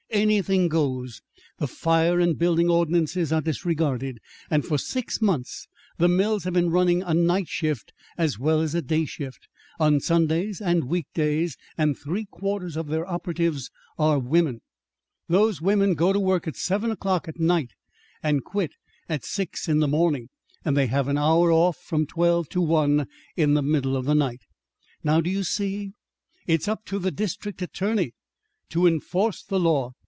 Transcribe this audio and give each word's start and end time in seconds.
Anything 0.13 0.67
goes. 0.67 1.21
The 1.57 1.69
fire 1.69 2.19
and 2.19 2.37
building 2.37 2.69
ordinances 2.69 3.31
are 3.31 3.39
disregarded, 3.39 4.19
and 4.49 4.65
for 4.65 4.77
six 4.77 5.21
months 5.21 5.69
the 5.99 6.09
mills 6.09 6.43
have 6.43 6.53
been 6.53 6.69
running 6.69 7.01
a 7.01 7.13
night 7.13 7.47
shift 7.47 7.93
as 8.17 8.37
well 8.37 8.59
as 8.59 8.75
a 8.75 8.81
day 8.81 9.05
shift, 9.05 9.47
on 9.79 10.01
Sundays 10.01 10.59
and 10.59 10.83
week 10.89 11.07
days, 11.13 11.55
and 11.77 11.97
three 11.97 12.25
quarters 12.25 12.75
of 12.75 12.87
their 12.87 13.07
operatives 13.09 13.71
are 13.97 14.19
women. 14.19 14.59
Those 15.29 15.61
women 15.61 15.93
go 15.93 16.11
to 16.11 16.19
work 16.19 16.45
at 16.45 16.57
seven 16.57 16.91
o'clock 16.91 17.29
at 17.29 17.39
night, 17.39 17.71
and 18.21 18.43
quit 18.43 18.73
at 19.07 19.23
six 19.23 19.69
in 19.69 19.79
the 19.79 19.87
morning; 19.87 20.27
and 20.65 20.75
they 20.75 20.87
have 20.87 21.07
an 21.07 21.17
hour 21.17 21.53
off 21.53 21.77
from 21.77 22.05
twelve 22.05 22.49
to 22.49 22.59
one 22.59 23.07
in 23.37 23.53
the 23.53 23.61
middle 23.63 23.95
of 23.95 24.03
the 24.03 24.13
night. 24.15 24.41
"Now 25.05 25.21
do 25.21 25.29
you 25.29 25.43
see? 25.45 25.93
It's 26.47 26.67
up 26.67 26.83
to 26.87 26.99
the 26.99 27.11
district 27.11 27.61
attorney 27.61 28.13
to 28.71 28.85
enforce 28.85 29.41
the 29.41 29.59
law. 29.59 29.91